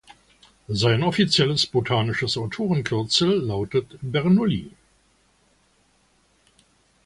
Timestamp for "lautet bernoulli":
3.39-4.71